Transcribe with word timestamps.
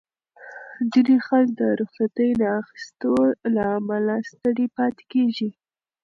ځینې 0.91 1.15
خلک 1.27 1.49
د 1.59 1.61
رخصتۍ 1.79 2.29
نه 2.39 2.47
اخیستو 2.61 3.11
له 3.55 3.63
امله 3.77 4.15
ستړي 4.29 4.65
پاتې 4.77 5.03
کېږي. 5.13 5.49